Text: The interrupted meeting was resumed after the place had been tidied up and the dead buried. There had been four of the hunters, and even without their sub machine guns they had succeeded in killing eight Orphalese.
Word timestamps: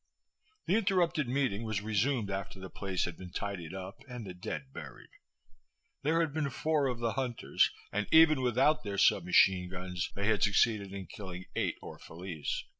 The 0.65 0.77
interrupted 0.77 1.27
meeting 1.29 1.63
was 1.63 1.83
resumed 1.83 2.31
after 2.31 2.59
the 2.59 2.71
place 2.71 3.05
had 3.05 3.17
been 3.17 3.29
tidied 3.31 3.75
up 3.75 3.99
and 4.09 4.25
the 4.25 4.33
dead 4.33 4.73
buried. 4.73 5.11
There 6.01 6.21
had 6.21 6.33
been 6.33 6.49
four 6.49 6.87
of 6.87 6.97
the 6.97 7.13
hunters, 7.13 7.69
and 7.91 8.07
even 8.11 8.41
without 8.41 8.83
their 8.83 8.97
sub 8.97 9.25
machine 9.25 9.69
guns 9.69 10.09
they 10.15 10.25
had 10.25 10.41
succeeded 10.41 10.91
in 10.91 11.05
killing 11.05 11.45
eight 11.55 11.75
Orphalese. 11.83 12.63